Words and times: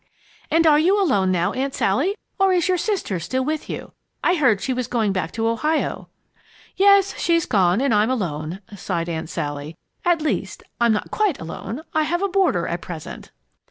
"And 0.49 0.65
are 0.65 0.79
you 0.79 0.99
alone 0.99 1.31
now, 1.31 1.53
Aunt 1.53 1.75
Sally, 1.75 2.15
or 2.39 2.51
is 2.51 2.67
your 2.67 2.77
sister 2.79 3.19
still 3.19 3.45
with 3.45 3.69
you? 3.69 3.91
I 4.23 4.33
heard 4.33 4.59
she 4.59 4.73
was 4.73 4.87
going 4.87 5.13
back 5.13 5.31
to 5.33 5.47
Ohio." 5.47 6.09
"Yes, 6.75 7.15
she's 7.19 7.45
gone 7.45 7.79
and 7.81 7.93
I'm 7.93 8.09
alone," 8.09 8.61
sighed 8.75 9.09
Aunt 9.09 9.29
Sally; 9.29 9.75
"at 10.03 10.19
least, 10.23 10.63
I'm 10.79 10.91
not 10.93 11.11
quite 11.11 11.39
alone. 11.39 11.83
I 11.93 12.01
have 12.05 12.23
a 12.23 12.27
boarder 12.29 12.67
at 12.67 12.81
present." 12.81 13.29